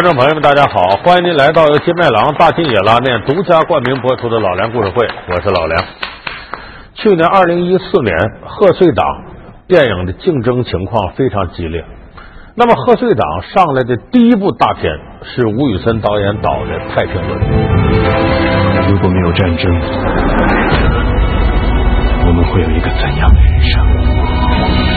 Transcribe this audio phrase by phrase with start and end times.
[0.00, 0.96] 观众朋友们，大家好！
[1.04, 5.84] 欢迎您来到由金麦郎大金野拉面独家冠名播出的《老梁故事会》，我是老梁。
[6.94, 8.16] 去年二零一四年
[8.46, 9.04] 贺岁档
[9.68, 11.84] 电影的竞争情况非常激烈。
[12.54, 14.90] 那么贺岁档上来的第一部大片
[15.22, 17.38] 是吴宇森导演导的《太平轮》。
[18.90, 19.70] 如果没有战争，
[22.26, 24.89] 我们会有一个怎样的人生？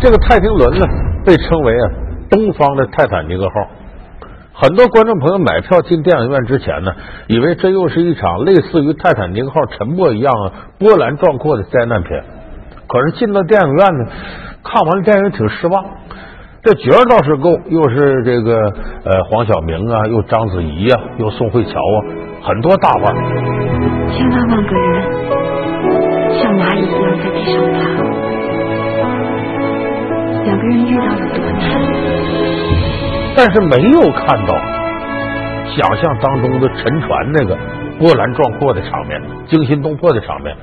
[0.00, 0.86] 这个太平轮呢，
[1.24, 1.90] 被称为啊
[2.30, 3.54] 东方的泰坦尼克号。
[4.52, 6.92] 很多观众朋友买票进电影院之前呢，
[7.26, 12.22] 以为这又是一场类似于泰坦尼克号沉没一样啊波澜壮阔的灾难片。
[12.86, 14.06] 可是进到电影院呢，
[14.62, 15.84] 看完了电影挺失望。
[16.62, 18.72] 这角儿倒是够，又是这个
[19.04, 21.96] 呃黄晓明啊，又章子怡啊，又宋慧乔啊，
[22.42, 23.14] 很多大腕。
[24.10, 25.02] 千万万个人
[26.40, 27.78] 像蚂蚁一样在地上爬，
[30.48, 31.60] 两个人遇到有多难？
[33.36, 34.54] 但是没有看到
[35.76, 37.56] 想象当中的沉船那个
[37.98, 40.56] 波澜壮阔的场面，惊心动魄的场面。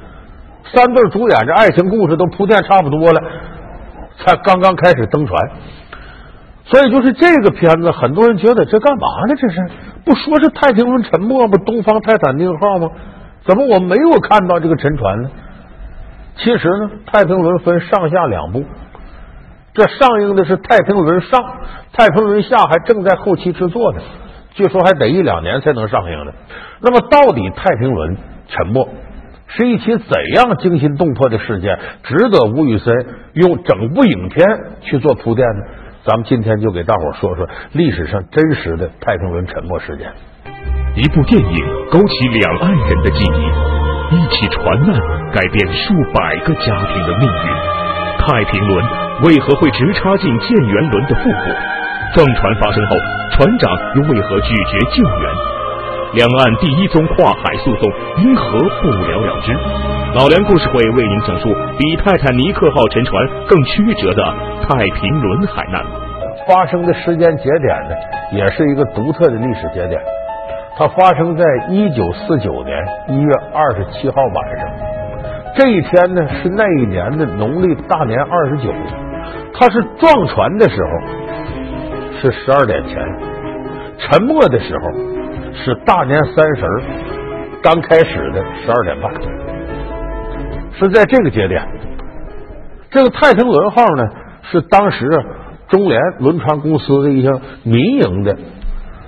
[0.73, 3.22] 三对主演这爱情故事都铺垫差不多了，
[4.17, 5.52] 才刚刚开始登船。
[6.66, 9.36] 所以就是这个片子，很多人觉得这干嘛呢？
[9.39, 9.70] 这是
[10.03, 11.53] 不说是太平轮沉没吗？
[11.64, 12.89] 东方泰坦尼克号吗？
[13.45, 15.30] 怎么我没有看到这个沉船呢？
[16.38, 18.66] 其实呢，太平轮分上下两部，
[19.75, 21.43] 这上映的是太平轮上，
[21.91, 23.99] 太平轮下还正在后期制作呢，
[24.53, 26.31] 据说还得一两年才能上映呢。
[26.79, 28.87] 那么到底太平轮沉没
[29.47, 32.93] 是一起怎样惊心动魄的事件，值得吴宇森
[33.33, 34.47] 用整部影片
[34.79, 35.61] 去做铺垫呢？
[36.05, 40.09] 咱们今天就给大伙说说历史上真实的太平轮沉没事件。
[40.95, 44.97] 一部电影勾起两岸人的记忆，一起船难
[45.33, 47.75] 改变数百个家庭的命运。
[48.17, 48.85] 太平轮
[49.23, 51.36] 为何会直插进建元轮的腹部？
[52.14, 52.95] 撞船发生后，
[53.31, 55.31] 船长又为何拒绝救援？
[56.15, 59.53] 两岸第一宗跨海诉讼因何不了了之？
[60.15, 64.23] 老梁故事会为您讲述比泰坦尼克号沉船更曲折的
[64.67, 65.82] 太平轮海难。
[66.47, 67.95] 发生的时间节点呢，
[68.32, 69.99] 也是一个独特的历史节点。
[70.77, 74.70] 它发生在一九四九年一月二十七号晚上，
[75.55, 78.73] 这一天呢是那一年的农历大年二十九。
[79.58, 80.89] 它是撞船的时候
[82.21, 82.98] 是十二点前，
[83.98, 84.92] 沉没的时候
[85.54, 86.66] 是大年三十
[87.64, 89.14] 刚开始的十二点半，
[90.77, 91.65] 是在这个节点。
[92.92, 94.08] 这个太平轮号呢
[94.52, 95.10] 是当时
[95.70, 98.36] 中联轮船公司的一项民营的。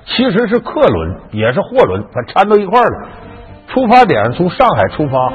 [0.06, 3.08] 其实是客轮，也是货轮，它掺到一块了。
[3.68, 5.34] 出发点从上海出发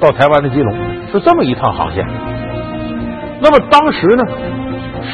[0.00, 0.76] 到台湾的基隆，
[1.12, 2.04] 是这么一趟航线。
[3.40, 4.24] 那么当时呢，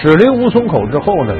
[0.01, 1.35] 驶离吴淞口之后呢，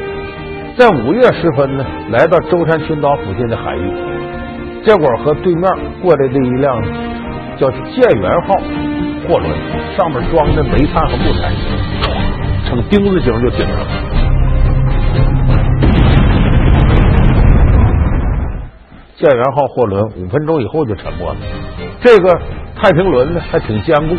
[0.77, 3.91] 在午夜时分呢，来到舟山群岛附近的海域，
[4.85, 5.63] 结果和对面
[6.03, 6.83] 过来的一辆
[7.57, 8.55] 叫建元号
[9.27, 9.51] 货轮，
[9.97, 11.51] 上面装的煤炭和木材，
[12.69, 13.87] 成钉子形就顶上了。
[19.17, 21.37] 建元号货轮五分钟以后就沉没了，
[22.03, 22.31] 这个
[22.77, 24.15] 太平轮呢还挺坚固，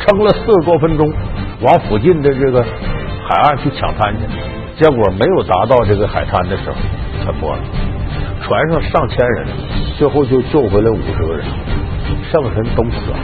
[0.00, 1.12] 撑了四十多分钟，
[1.62, 4.26] 往附近的这个海岸去抢滩去，
[4.82, 6.76] 结果没有达到这个海滩的时候
[7.24, 7.58] 沉没了。
[8.42, 9.46] 船上上千人，
[9.96, 11.46] 最后就救回来五十个人，
[12.30, 13.16] 剩下人都死了。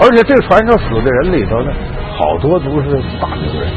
[0.00, 1.70] 而且这个船上死的人里头呢，
[2.16, 3.68] 好多都是大名人，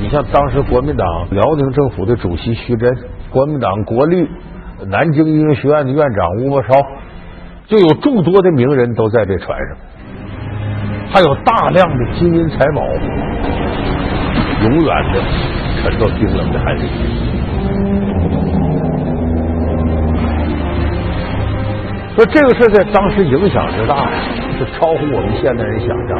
[0.00, 2.96] 你像当时国民党辽宁政府的主席徐真。
[3.30, 4.28] 国民党国立
[4.86, 6.68] 南京音乐学院的院长吴伯超，
[7.66, 9.76] 就有众多的名人都在这船上，
[11.12, 12.82] 还有大量的金银财宝，
[14.62, 15.20] 永远的
[15.82, 16.82] 沉到冰冷的海里。
[22.14, 24.10] 说这个事在当时影响之大呀，
[24.58, 26.18] 是超乎我们现代人想象。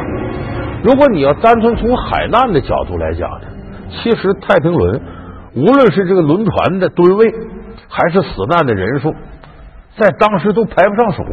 [0.83, 3.47] 如果你要单纯从海难的角度来讲呢，
[3.91, 5.01] 其实太平轮。
[5.55, 7.31] 无论是这个轮船的吨位，
[7.87, 9.13] 还是死难的人数，
[9.97, 11.23] 在当时都排不上数。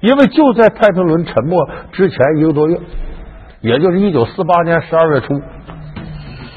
[0.00, 1.56] 因为就在太平轮沉没
[1.92, 2.78] 之前一个多月，
[3.60, 5.38] 也就是一九四八年十二月初，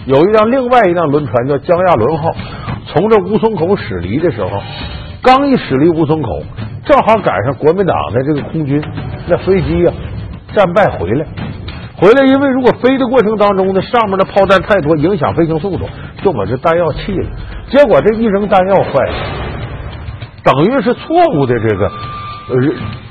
[0.06, 2.32] 有一辆另外一辆轮船叫江亚轮号，
[2.88, 4.50] 从这吴淞口驶离的时候，
[5.22, 6.42] 刚一驶离吴淞口，
[6.86, 8.82] 正好赶上国民党的这个空军
[9.28, 9.92] 那飞机呀
[10.56, 11.26] 战败回来。
[11.98, 15.86] 回来，因为如果飞的过程当中呢，上面的炮弹太多，影响飞行速度，
[16.24, 17.30] 就把这弹药弃了。
[17.70, 19.14] 结果这一扔弹药坏了，
[20.44, 22.56] 等于是错误的这个呃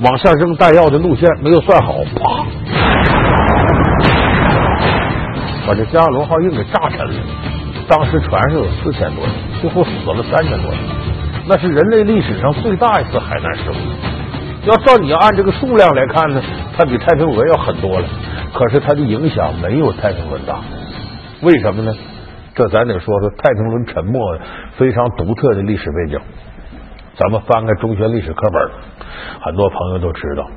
[0.00, 2.44] 往下扔弹药的路线没有算好，啪，
[5.66, 7.14] 把这加罗号硬给炸沉了。
[7.88, 9.32] 当时船上有四千多人，
[9.62, 10.78] 最后死了三千多人，
[11.48, 14.70] 那是人类历史上最大一次海难事故。
[14.70, 16.42] 要照你要按这个数量来看呢，
[16.76, 18.06] 它比太平轮要狠多了。
[18.52, 20.60] 可是它的影响没有太平轮大，
[21.40, 21.94] 为什么呢？
[22.54, 24.20] 这咱得说说太平轮沉没
[24.76, 26.20] 非常独特的历史背景。
[27.14, 28.70] 咱们翻开中学历史课本，
[29.42, 30.48] 很多朋友都知道，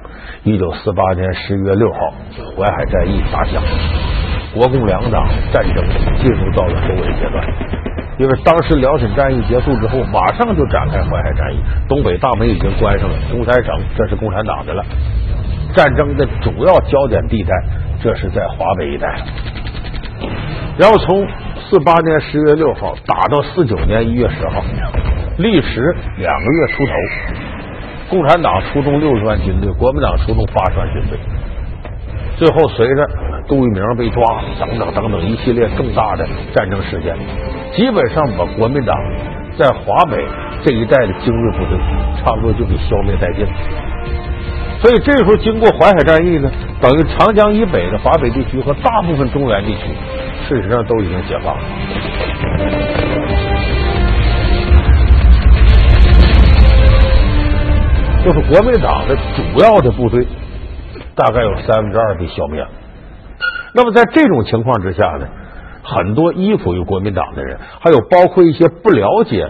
[0.43, 2.13] 一九四八年十一月六号，
[2.55, 3.61] 淮海战役打响，
[4.53, 5.83] 国共两党战争
[6.17, 7.45] 进入到了收尾阶段。
[8.17, 11.59] 因为当时辽沈战役结束之后，马上就展开淮海战役，
[11.89, 14.81] 东北大门已经关上了，东三省这是共产党的了。
[15.75, 17.53] 战争的主要焦点地带，
[18.01, 19.13] 这是在华北一带。
[20.77, 21.27] 然后从
[21.69, 24.63] 四八年十月六号打到四九年一月十号，
[25.37, 26.91] 历时两个月出头。
[28.07, 31.17] 共产党出动六十万军队，国民党出动八十万军队。
[32.37, 33.09] 最后随着
[33.47, 34.23] 杜聿明被抓
[34.59, 37.15] 等等等等一系列重大的战争事件，
[37.73, 38.95] 基本上把国民党
[39.57, 40.23] 在华北
[40.63, 41.79] 这一带的精锐部队
[42.21, 43.47] 差不多就给消灭殆尽。
[44.81, 49.81] 所以这时候经过淮海战役呢，等于长江以北的华北地区和大部分中原地区，
[50.47, 51.63] 事实上都已经解放了。
[58.25, 60.25] 就是国民党的主要的部队，
[61.13, 62.67] 大概有三分之二被消灭了。
[63.71, 65.27] 那么在这种情况之下呢，
[65.83, 69.47] 很多依附于国民党的人，还有包括一些不了解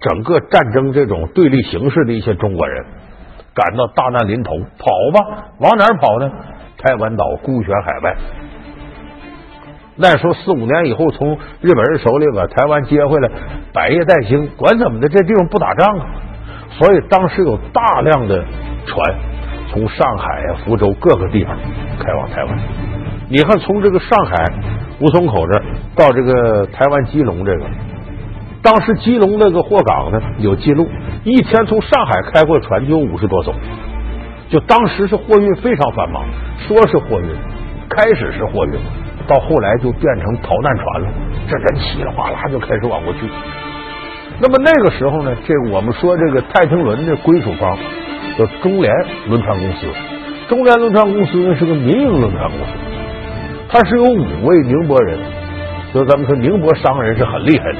[0.00, 2.84] 整个战争这种对立形势的一些中国人，
[3.54, 6.30] 感到大难临头，跑吧，往哪儿跑呢？
[6.76, 8.14] 台湾岛孤悬海外。
[9.96, 13.30] 那时候四五年以后，从日本人手里把台湾接回来，
[13.72, 16.06] 百业待兴，管怎么的，这地方不打仗啊。
[16.70, 18.44] 所以当时有大量的
[18.86, 19.14] 船
[19.70, 21.56] 从上海啊、福州各个地方
[21.98, 22.58] 开往台湾。
[23.28, 24.44] 你看，从这个上海
[25.00, 25.62] 吴淞口这儿
[25.94, 27.64] 到这个台湾基隆这个，
[28.62, 30.88] 当时基隆那个货港呢有记录，
[31.24, 33.52] 一天从上海开过船就有五十多艘，
[34.48, 36.24] 就当时是货运非常繁忙。
[36.66, 37.28] 说是货运，
[37.88, 38.72] 开始是货运，
[39.26, 41.08] 到后来就变成逃难船了，
[41.48, 43.20] 这人稀里哗啦就开始往过去。
[44.40, 47.76] 那么那个时候呢，这我们说这个太平轮的归属方
[48.38, 48.92] 叫中联
[49.26, 49.86] 轮船公司。
[50.48, 52.66] 中联轮船公司呢是个民营轮船公司，
[53.68, 55.18] 它是有五位宁波人，
[55.92, 57.78] 就咱们说宁波商人是很厉害的。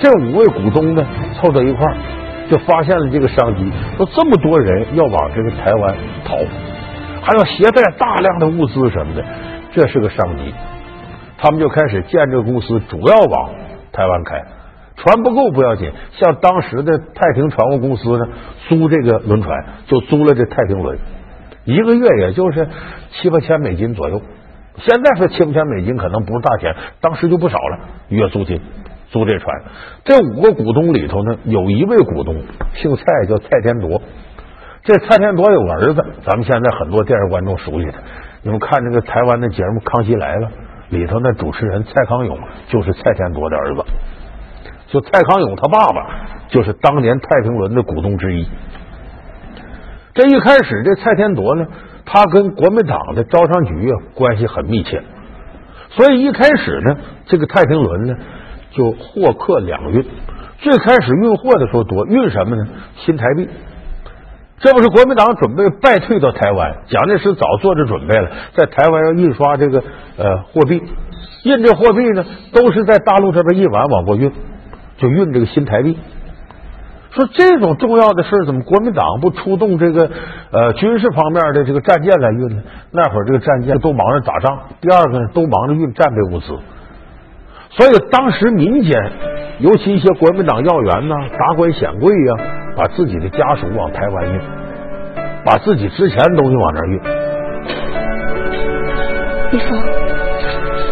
[0.00, 1.86] 这五位股东呢凑到一块，
[2.50, 5.94] 就发现了这个商机，说这么多人要往这个台湾
[6.24, 6.36] 逃，
[7.22, 9.24] 还要携带大量的物资什么的，
[9.72, 10.52] 这是个商机。
[11.38, 13.50] 他们就开始建这个公司，主要往
[13.92, 14.42] 台湾开。
[14.98, 18.28] 船不够不要紧，像当时的太平船务公司呢，
[18.68, 20.98] 租这个轮船就租了这太平轮，
[21.64, 22.68] 一个月也就是
[23.12, 24.20] 七八千美金左右。
[24.78, 27.78] 现在说七八千美金可能不是大钱，当时就不少了。
[28.08, 28.60] 月租金
[29.10, 29.62] 租这船，
[30.04, 32.36] 这五个股东里头呢，有一位股东
[32.74, 34.02] 姓蔡，叫蔡天铎。
[34.82, 37.98] 这蔡天铎有个儿子，咱们现在很多电视观众熟悉他。
[38.42, 40.46] 你们看这个台湾的节目《康熙来了》
[40.90, 43.84] 里头那主持人蔡康永，就是蔡天铎的儿子。
[44.90, 48.46] 就蔡康永他爸爸就是当年太平轮的股东之一。
[50.14, 51.66] 这一开始，这蔡天铎呢，
[52.04, 55.02] 他跟国民党的招商局啊关系很密切，
[55.90, 58.16] 所以一开始呢，这个太平轮呢
[58.72, 60.04] 就货客两运。
[60.60, 62.66] 最开始运货的时候多，运什么呢？
[62.96, 63.48] 新台币。
[64.58, 69.84] 这不是国民党准备败退到台湾，蒋介石早做着准备了，在台湾要印刷这个
[70.16, 70.82] 呃货币，
[71.44, 74.32] 印这货币呢，都是在大陆这边印完往过运。
[74.98, 75.96] 就运这个新台币，
[77.12, 80.10] 说这种重要的事怎么国民党不出动这个
[80.52, 82.62] 呃军事方面的这个战舰来运呢？
[82.90, 86.46] 那会儿这个战舰都忙着打仗，第二个呢都忙着运战备物资，
[87.70, 89.12] 所以当时民间，
[89.60, 92.34] 尤其一些国民党要员呐、达官显贵呀，
[92.76, 94.40] 把自己的家属往台湾运，
[95.44, 97.00] 把自己值钱的东西往那儿运。
[99.50, 99.78] 一峰，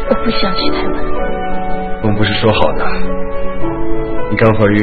[0.09, 1.05] 我不想去台湾。
[2.03, 3.26] 我们不是说好的？
[4.37, 4.79] 你刚怀孕，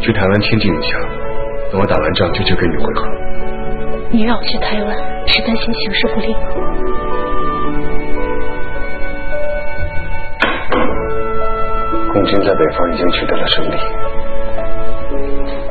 [0.00, 0.98] 去台湾清静一下，
[1.70, 3.06] 等我打完仗就去跟你会合。
[4.10, 6.40] 你让我去台湾，是担心形势不利吗？
[12.14, 13.76] 共军在北方已经取得了胜利，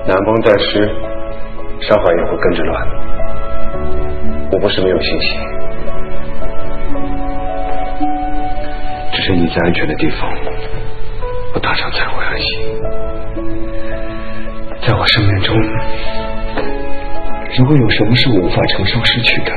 [0.08, 0.88] 南方待失，
[1.82, 2.88] 上海也会跟着乱。
[4.52, 5.40] 我不是没有信心，
[9.12, 10.30] 只是你在安全的地方，
[11.56, 12.81] 我打仗才会安心。
[14.92, 15.56] 在我生命中，
[17.58, 19.52] 如果有什么是我无法承受失去的，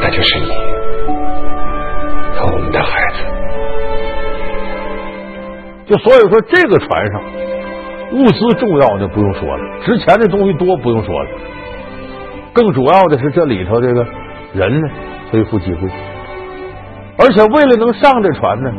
[0.00, 0.46] 那就是你
[2.34, 3.18] 和我们的孩子。
[5.86, 7.22] 就所以说，这个船上
[8.14, 11.30] 物资重要的不用说了，值钱的东西多不用说了，
[12.52, 14.04] 更主要的是这里头这个
[14.52, 14.88] 人呢
[15.30, 15.88] 非富即贵，
[17.18, 18.72] 而且为了能上这船呢，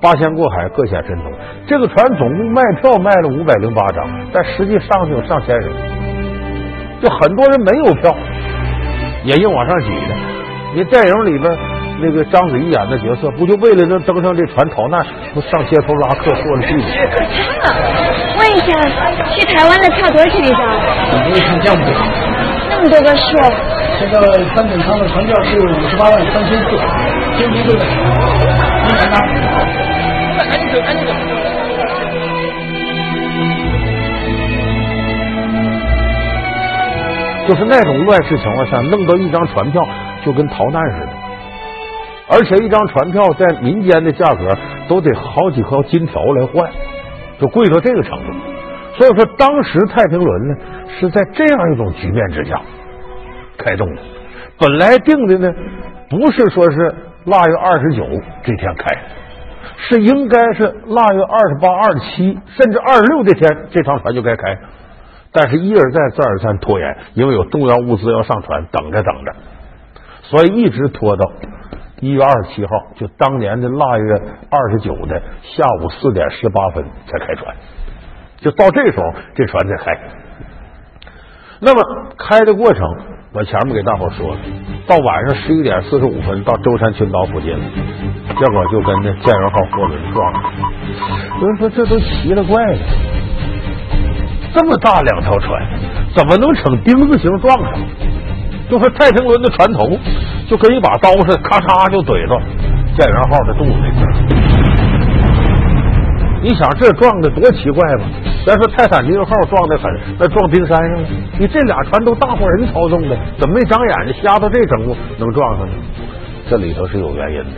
[0.00, 1.32] 八仙过海各显神通。
[1.66, 5.70] 这个船总共卖票卖了五百零八张，但实际上去有上千人，
[7.02, 8.14] 就很多人没有票，
[9.24, 10.14] 也硬往上挤的。
[10.74, 11.50] 你电影里边
[12.00, 16.84] 那个章子怡演的角色，不就为了能登上这船逃难，不上街头拉客过了去吗？
[18.38, 18.72] 问一下，
[19.34, 20.60] 去台湾的票多少钱一张？
[21.26, 21.94] 你可以看项目表，
[22.70, 23.36] 那么多个数，
[23.98, 24.20] 现在
[24.54, 26.76] 三等舱的船票是五十八万三千四，
[27.36, 28.77] 先提这个。
[28.88, 31.12] 赶紧走，赶紧走。
[37.48, 39.82] 就是那种乱世情况下，弄到一张船票
[40.22, 41.12] 就跟逃难似的，
[42.30, 44.54] 而且一张船票在民间的价格
[44.86, 46.70] 都得好几颗金条来换，
[47.40, 48.32] 就贵到这个程度。
[48.98, 50.56] 所以说，当时太平轮呢
[51.00, 52.60] 是在这样一种局面之下
[53.56, 54.02] 开动的。
[54.58, 55.50] 本来定的呢
[56.10, 56.94] 不是说是
[57.28, 58.04] 腊月二十九
[58.42, 58.98] 这天开，
[59.76, 64.58] 是应该是腊月二十八、二十七，甚至二十六这天，这趟船就该开。
[65.30, 69.32] 但是，一而再，再而三拖延，因为有重要物资要上船，等着等着，
[70.22, 71.32] 所以一直拖到
[72.00, 74.14] 一月二十七号，就当年的腊月
[74.50, 77.54] 二十九的下午四点十八分才开船。
[78.38, 79.98] 就到这时候，这船才开。
[81.60, 81.82] 那么
[82.16, 82.82] 开的过程，
[83.30, 84.38] 我前面给大伙说了，
[84.86, 87.64] 到晚上十一点四十五分到舟山群岛附近了，
[88.38, 90.50] 结果就跟那建元号货轮撞上了。
[91.40, 92.78] 有人说这都奇了怪了。
[94.54, 95.62] 这么大两条船，
[96.14, 97.78] 怎么能成丁字形撞上？
[98.70, 99.86] 就说太平轮的船头
[100.48, 102.40] 就跟一把刀似的，咔嚓就怼到
[102.96, 104.37] 建元号的肚子里。
[106.48, 108.08] 你想这撞的多奇怪吧？
[108.46, 109.84] 咱说泰坦尼克号撞的狠，
[110.18, 111.08] 那撞冰山上了。
[111.38, 115.74] 你这俩船都大伙人操纵的，怎么没长眼睛瞎到这程度能撞上呢？
[116.48, 117.50] 这里头是有原因的。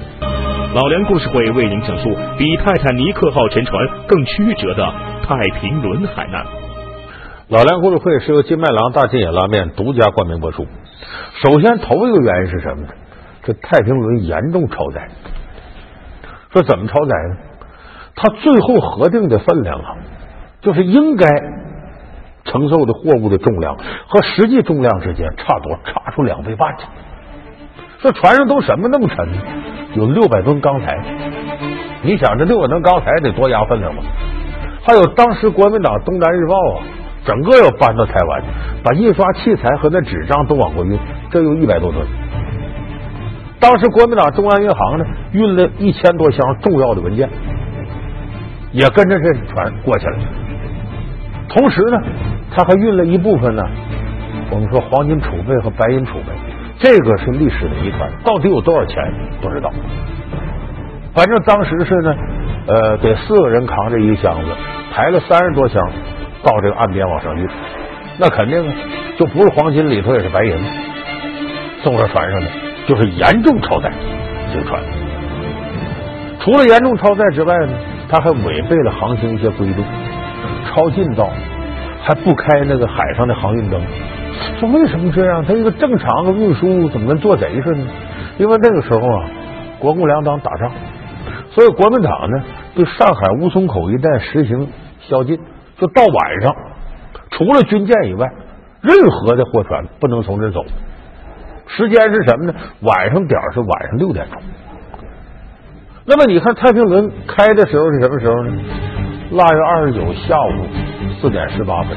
[0.74, 4.92] 老梁故事会为您讲述比泰坦尼克号沉船更曲折的
[5.22, 6.44] 太平轮海难。
[7.46, 10.66] 老梁故事会是由金麦郎大金野拉面独家冠名播出。
[11.44, 12.88] 首先，头一个原因是什么呢？
[13.44, 15.06] 这太平轮严重超载。
[16.52, 17.36] 说怎么超载呢？
[18.22, 19.96] 他最后核定的分量啊，
[20.60, 21.26] 就是应该
[22.44, 26.84] 承受的货物的重量和实际重量之间差多差出两倍半去。
[28.02, 29.38] 说船上都什么那么沉呢？
[29.94, 31.02] 有六百吨钢材。
[32.02, 34.02] 你想这六百吨钢材得多压分量吧？
[34.82, 36.82] 还有当时国民党《东南日报》啊。
[37.22, 38.42] 整个要搬到台湾，
[38.82, 40.98] 把印刷器材和那纸张都往过运，
[41.30, 42.02] 这有一百多吨。
[43.60, 47.28] 当时国民党中央银行呢，运了一千多箱重要的文件，
[48.72, 50.18] 也跟着这船过去了。
[51.48, 51.98] 同时呢，
[52.54, 53.62] 他还运了一部分呢，
[54.50, 56.32] 我们说黄金储备和白银储备，
[56.78, 58.96] 这个是历史的谜团，到底有多少钱
[59.40, 59.72] 不知道。
[61.14, 62.14] 反正当时是呢，
[62.66, 64.50] 呃，给四个人扛着一个箱子，
[64.92, 65.82] 抬了三十多箱。
[66.42, 67.46] 到这个岸边往上运，
[68.16, 68.74] 那肯定啊
[69.18, 70.56] 就不是黄金里头也是白银，
[71.82, 72.46] 送上船上的
[72.86, 73.92] 就是严重超载。
[74.50, 74.82] 这船
[76.40, 77.72] 除了严重超载之外呢，
[78.10, 79.84] 他还违背了航行一些规定，
[80.66, 81.30] 超近道
[82.02, 83.80] 还不开那个海上的航运灯。
[84.58, 85.44] 说为什么这样？
[85.44, 87.78] 他一个正常的运输怎么跟做贼似的？
[88.38, 89.24] 因为那个时候啊，
[89.78, 90.72] 国共两党打仗，
[91.50, 92.42] 所以国民党呢
[92.74, 94.68] 对上海吴淞口一带实行
[95.00, 95.38] 宵禁。
[95.78, 96.54] 就到晚上，
[97.30, 98.26] 除了军舰以外，
[98.82, 100.62] 任何的货船不能从这走。
[101.66, 102.54] 时间是什么呢？
[102.82, 104.42] 晚上点是晚上六点钟。
[106.06, 108.52] 那么你看太平轮开的时候是什么时候呢？
[109.32, 110.66] 腊月二十九下午
[111.20, 111.96] 四点十八分，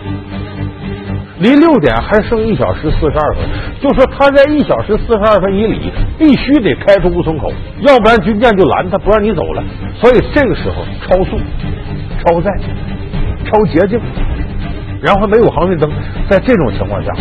[1.39, 3.43] 离六点还剩一小时四十二分。
[3.81, 9.63] 就说他在一小时四十二分以里必须得开出乌松口，要不然军舰就拦他，不让你走了。
[9.95, 11.39] 所以这个时候超速、
[12.23, 12.51] 超载。
[13.45, 13.99] 超捷径，
[15.01, 15.91] 然后没有航运灯，
[16.29, 17.11] 在这种情况下，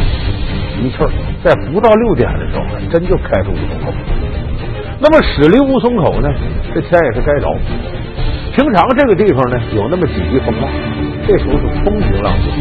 [0.80, 1.10] 一气儿
[1.42, 3.92] 在不到六点的时候，真就开出乌松口。
[5.02, 6.28] 那么驶离乌松口呢，
[6.72, 7.48] 这天也是该着。
[8.54, 10.70] 平常这个地方呢，有那么几级风浪，
[11.26, 12.52] 这时候是风平浪静，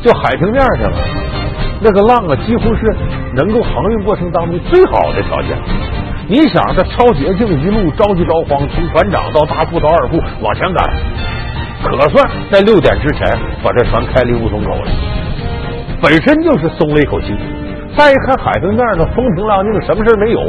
[0.00, 0.90] 就海平面上
[1.82, 2.96] 那个浪啊，几乎是
[3.34, 5.54] 能够航运过程当中最好的条件。
[6.28, 10.90] 你想，这超捷径一路着急着慌，从船长到大副到二副往前赶。
[11.82, 14.90] 可算在六点之前把这船开离乌松口了。
[16.00, 17.34] 本身就是松了一口气。
[17.96, 20.40] 再一看海平面呢，风平浪静，什么事没有。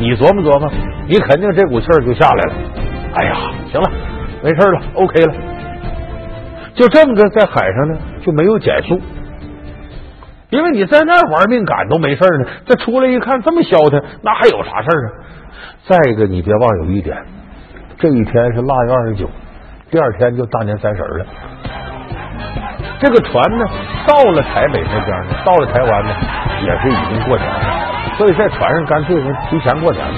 [0.00, 0.68] 你琢磨琢磨，
[1.06, 2.54] 你肯定这股气儿就下来了。
[3.14, 3.36] 哎呀，
[3.70, 3.90] 行了，
[4.42, 5.34] 没事了，OK 了。
[6.74, 8.98] 就这么着，在海上呢就没有减速，
[10.48, 12.48] 因为你在那玩命赶都没事呢。
[12.64, 15.12] 这出来一看这么消停，那还有啥事儿啊？
[15.86, 17.16] 再一个，你别忘有一点，
[17.98, 19.28] 这一天是腊月二十九，
[19.90, 21.26] 第二天就大年三十了。
[23.00, 23.64] 这个船呢，
[24.06, 26.10] 到了台北那边呢，到了台湾呢，
[26.64, 27.79] 也是已经过年了，
[28.16, 30.14] 所以在船上干脆就提前过年了。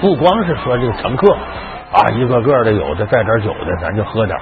[0.00, 1.32] 不光是说这个乘客
[1.92, 4.36] 啊，一个个的有的带点酒的，咱就喝点。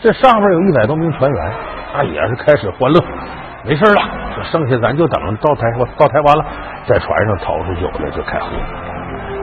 [0.00, 1.52] 这上面有一百多名船员，
[1.94, 3.00] 那，也是开始欢乐。
[3.62, 4.02] 没事了，
[4.34, 5.62] 这剩下咱就等到台
[5.96, 6.44] 到台湾了，
[6.88, 8.50] 在船上掏出酒来就开喝。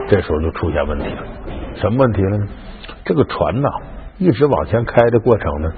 [0.08, 1.22] 这时候就出现问题了，
[1.76, 2.46] 什么问题了呢？
[3.04, 3.68] 这个船呐，
[4.18, 5.72] 一直往前开的过程呢，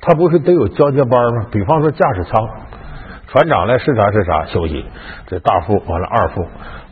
[0.00, 1.46] 它不是得有交接班吗？
[1.50, 2.48] 比方说驾驶舱，
[3.28, 4.84] 船长来视察视察休息，
[5.26, 6.46] 这大副完了二副。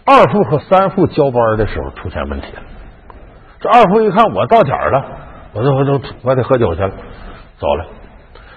[0.04, 2.62] 二副和三副交班的时候出现问题了。
[3.60, 5.04] 这二副一看我到点儿了，
[5.52, 6.90] 我都我都我得喝酒去了，
[7.58, 7.86] 走了。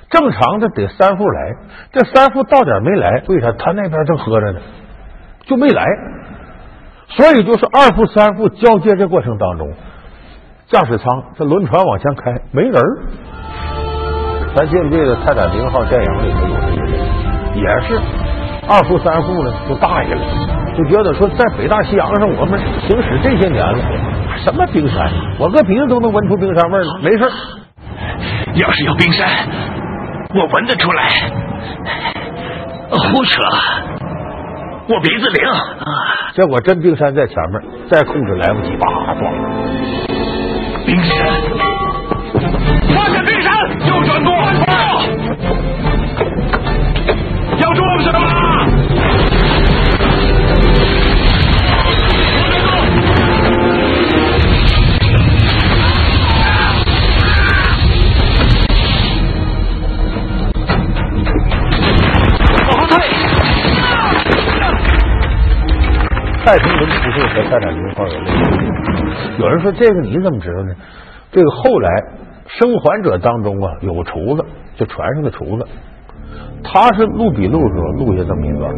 [0.10, 1.54] 正常的得三副来，
[1.92, 3.52] 这三副到点没来，为啥？
[3.52, 4.60] 他那边正喝着呢，
[5.44, 5.86] 就没来。
[7.10, 9.72] 所以就是二副三副交接这过程当中，
[10.68, 12.98] 驾驶舱这轮船往前开没人儿
[14.56, 16.92] 咱记不记得《泰坦尼克号》电影里头有这个人，
[17.56, 18.00] 也是
[18.68, 20.22] 二副三副呢就大意了。
[20.76, 23.78] 就觉得说，在北大西洋上，我们行驶这些年了，
[24.44, 27.00] 什么冰山，我搁鼻子都能闻出冰山味了。
[27.04, 27.32] 没事
[28.56, 29.28] 要是有冰山，
[30.34, 31.10] 我闻得出来。
[32.90, 33.42] 胡扯，
[34.88, 35.42] 我鼻子灵。
[36.36, 39.50] 结果真冰山在前面，再控制来不及，叭撞了。
[40.86, 41.16] 冰山，
[42.94, 43.54] 发现冰山，
[43.88, 44.33] 右转舵，
[66.46, 69.42] 太平轮不是和泰坦尼克号有类似？
[69.42, 70.76] 有人说这个你怎么知道呢？
[71.32, 71.90] 这个后来
[72.48, 74.44] 生还者当中啊，有个厨子，
[74.76, 75.66] 就船上的厨子，
[76.62, 78.70] 他是录笔录的时候录下这么一段，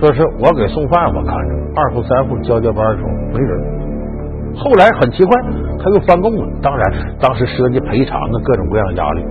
[0.00, 5.42] 说是我给送饭，我看着二副三副交接班的时候没人，后来很奇怪，
[5.78, 6.48] 他又翻供了。
[6.62, 9.22] 当然，当时涉及赔偿的各种各样的压力，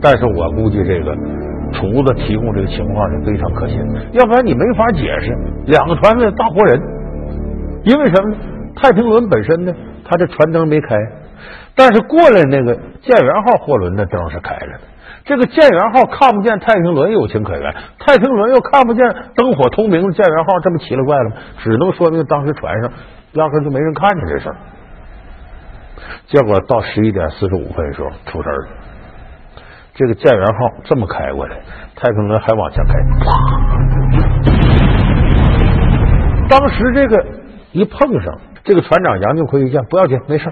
[0.00, 1.14] 但是我估计这个。
[1.72, 3.76] 厨子提供这个情况是非常可信，
[4.12, 6.80] 要不然你没法解释两个船的大活人。
[7.84, 8.36] 因为什么呢？
[8.74, 9.72] 太平轮本身呢，
[10.04, 10.96] 它这船灯没开，
[11.74, 14.80] 但是过来那个建元号货轮的灯是开着的。
[15.24, 21.36] 这个建元号看不见太平轮有情可原，太平轮又看不见灯火通明的建元号，这么奇了怪了吗？
[21.62, 22.90] 只能说明当时船上
[23.32, 24.52] 压根就没人看见这事。
[26.26, 28.68] 结果到十一点四十五分的时候出事了。
[29.94, 30.52] 这个建元号
[30.84, 31.56] 这么开过来，
[31.94, 32.94] 太平轮还往前开，
[36.48, 37.26] 当时这个
[37.72, 40.50] 一碰上，这个船长杨敬奎一见不要紧，没事。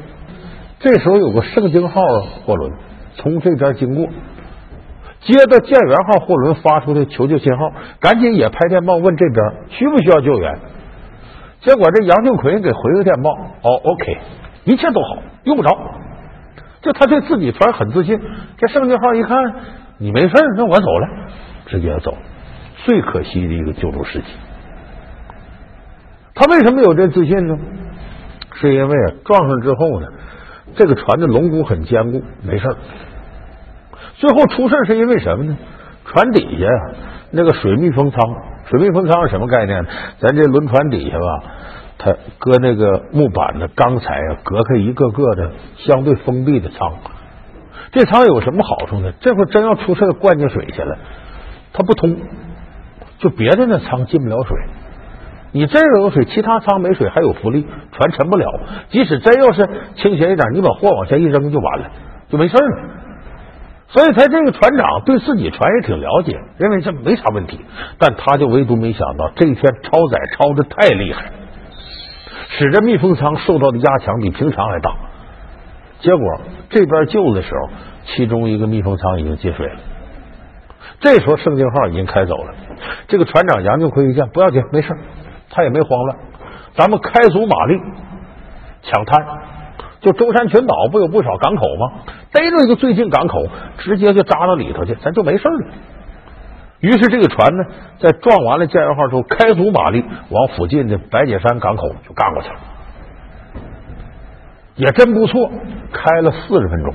[0.81, 2.03] 这时候有个圣经号
[2.45, 2.73] 货轮
[3.17, 4.07] 从这边经过，
[5.21, 10.59] 接到建元号货轮发出的求救信号，赶紧也拍电报问这边需不需要救援。
[11.61, 14.19] 结果这杨敬奎给回个电报，哦，OK，
[14.65, 15.71] 一切都好，用不着。
[16.83, 18.21] 就他对自己船很自信，
[18.59, 19.55] 这圣经号一看
[19.97, 21.09] 你没事那我走了，
[21.67, 22.15] 直接走。
[22.85, 24.27] 最可惜的一个救助事迹，
[26.35, 27.59] 他为什么有这自信呢？
[28.55, 30.07] 是因为啊撞上之后呢，
[30.77, 32.77] 这个船的龙骨很坚固，没事
[34.17, 35.57] 最后出事是因为什么呢？
[36.07, 36.95] 船底下呀
[37.31, 38.21] 那个水密封舱，
[38.71, 39.85] 水密封舱是什么概念？
[40.21, 41.45] 咱这轮船底下吧。
[41.97, 46.95] 它搁那个木板的钢材啊，隔开一个个的相对封闭的舱。
[47.93, 49.13] 这舱有什么好处呢？
[49.21, 50.99] 这会真要出事灌进水去了，
[51.73, 52.17] 它不通，
[53.19, 54.59] 就别的那舱进不了水。
[55.55, 58.61] 你这儿有水，其他舱没水，还有浮力，船沉不了。
[58.89, 59.65] 即使真要是
[59.95, 61.93] 倾斜一点，你把货往下一扔就完了，
[62.29, 62.91] 就没事了。
[63.87, 67.61] 所以他这个船长对自己船也挺了解，认为这没啥问题。
[68.01, 71.31] 但他就唯独没想到，这一天超载超的太厉害。
[72.49, 74.91] 使这密封舱受到的压强比平常还大，
[76.01, 77.69] 结果这边救的时候，
[78.07, 79.77] 其中一个密封舱已经进水了。
[80.99, 82.55] 这时候圣经号已经开走了，
[83.07, 84.89] 这个船长杨敬奎一见不要紧，没事，
[85.55, 86.19] 他也没慌乱，
[86.75, 87.81] 咱们开足马力
[88.83, 89.25] 抢滩。
[90.01, 92.03] 就舟山群岛不有不少港口吗？
[92.31, 93.47] 逮着一个最近港口，
[93.79, 95.67] 直接就扎到里头去，咱就没事了。
[96.81, 97.65] 于是这个船呢，
[98.01, 102.57] 在撞完了建元号之后，开足马力往附近的白解山港口就干过去了，
[104.75, 105.51] 也真不错，
[105.93, 106.93] 开了四十分钟。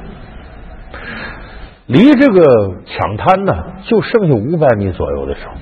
[1.87, 3.53] 离这个抢滩呢，
[3.85, 5.53] 就剩下五百米左右的时候，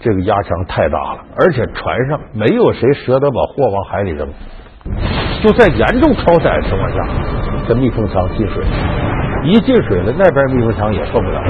[0.00, 4.28] 这个压强太大了，而且船上没有谁舍得把货往海里扔，
[5.42, 6.98] 就在严重超载的情况下，
[7.66, 8.64] 这密封舱进水，
[9.44, 11.42] 一进水了，那边密封舱也受不了，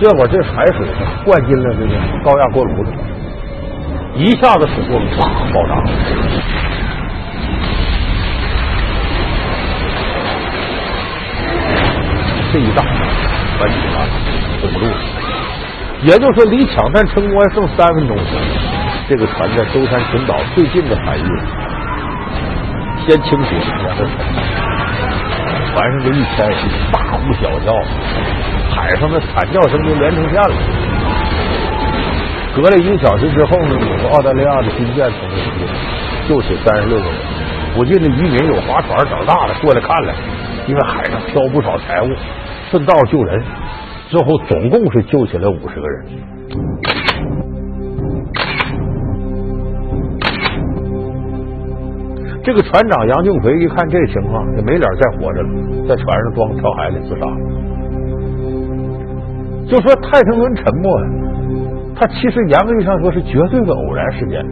[0.00, 0.86] 结果这海水
[1.24, 2.92] 灌进了这个高压锅炉子，
[4.16, 5.06] 一下子使锅炉
[5.54, 5.90] 爆炸了。
[12.52, 12.82] 这一炸，
[13.56, 14.04] 船底啊
[14.60, 15.21] 撑不住了。
[16.02, 18.16] 也就是说，离抢滩成功还剩三分钟，
[19.08, 21.28] 这个船在舟山群岛最近的海域
[23.06, 23.54] 先倾斜，
[23.86, 24.04] 然后
[25.72, 26.58] 船上这一千人
[26.90, 27.72] 大呼小叫，
[28.74, 30.54] 海上的惨叫声就连成片了。
[32.56, 35.68] 隔了一个小时之后呢，有个澳大利亚的军舰从那边
[36.28, 37.14] 救起三十六个人，
[37.76, 40.12] 附近的渔民有划船长大的过来看了，
[40.66, 42.08] 因为海上漂不少财物。
[42.70, 43.44] 顺道救人，
[44.12, 46.04] 最后总共是救起来五十个人。
[52.44, 55.48] 这个船长杨敬奎一看这情况，也没脸再活着了，
[55.88, 57.36] 在船上装跳海里自杀了。
[59.66, 61.06] 就说太平轮沉没呀，
[61.96, 64.44] 它其实严格意义上说是绝对的偶然事件。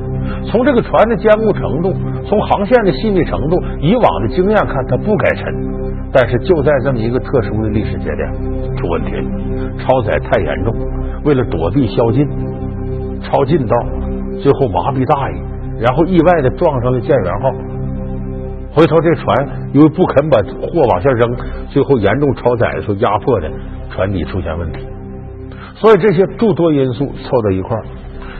[0.46, 1.92] 从这个船的坚固程度，
[2.24, 5.69] 从航线的细腻程度，以往的经验看，它不该沉。
[6.12, 8.32] 但是就在这么一个特殊的历史节点
[8.76, 9.22] 出问题了，
[9.78, 10.74] 超载太严重，
[11.24, 12.26] 为了躲避宵禁，
[13.22, 13.76] 超近道，
[14.42, 15.40] 最后麻痹大意，
[15.78, 17.52] 然后意外的撞上了建元号。
[18.72, 21.36] 回头这船因为不肯把货往下扔，
[21.68, 23.50] 最后严重超载的时候压迫的
[23.90, 24.86] 船底出现问题。
[25.76, 27.84] 所以这些诸多因素凑到一块儿，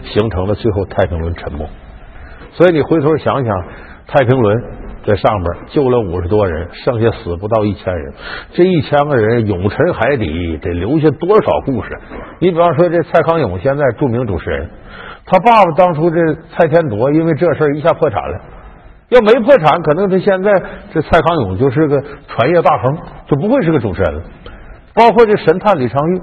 [0.04, 1.68] 形成了最后太平轮沉没。
[2.52, 3.64] 所以你回头想想，
[4.08, 4.79] 太平轮。
[5.06, 8.12] 在上边救了五十多人，剩下死不到一千人。
[8.52, 11.88] 这一千个人永沉海底，得留下多少故事？
[12.38, 14.70] 你比方说，这蔡康永现在著名主持人，
[15.26, 18.40] 他爸爸当初这蔡天铎因为这事一下破产了。
[19.08, 20.52] 要没破产，可能他现在
[20.92, 24.22] 这蔡康永就是个传业大亨，就不会是个主持人了。
[24.94, 26.22] 包括这神探李昌钰，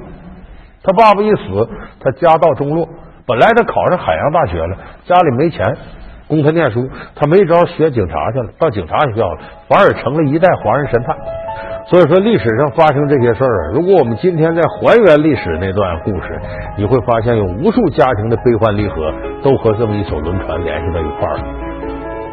[0.83, 1.67] 他爸爸一死，
[1.99, 2.87] 他家道中落。
[3.25, 5.65] 本来他考上海洋大学了，家里没钱。
[6.27, 11.15] 供他念书，他没招学警察去了，到警察学校了，反而成了一代华人神探。
[11.87, 16.37] 所以说，历史上发生这些事儿啊，如果我们今天再还原历史那段故事，
[16.77, 21.43] 你会发现有无数家庭的悲欢离合都和这么一艘轮船联系到一块儿了。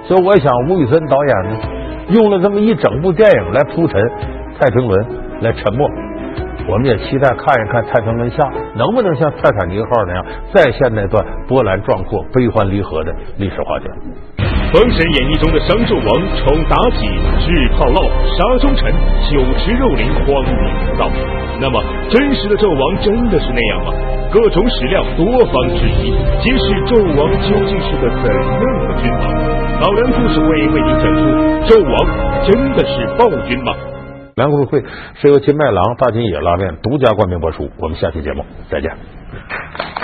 [0.09, 1.61] 所以，我想吴宇森导演呢，
[2.09, 4.02] 用了这么一整部电影来铺陈
[4.59, 5.07] 太平轮
[5.40, 5.88] 来沉没。
[6.66, 8.42] 我们也期待看一看太平轮下
[8.74, 13.90] 能不能像泰坦尼克号那样再现那段波澜壮阔、悲欢离合的历史画卷。
[14.72, 17.07] 封神演义中的商纣王宠妲己，
[17.44, 18.90] 制炮烙，杀忠臣，
[19.31, 21.09] 酒池肉林，荒淫无道。
[21.61, 23.92] 那么，真实的纣王真的是那样吗？
[24.33, 26.11] 各种史料多方质疑，
[26.42, 29.22] 揭示纣王究竟是个怎样的君王？
[29.81, 31.22] 老梁故事会为您讲述：
[31.68, 31.94] 纣王
[32.44, 33.72] 真的是暴君吗？
[34.37, 37.70] 蓝故事会是由金麦郎大金野拉面独家冠名播出。
[37.79, 40.04] 我们下期节目再见。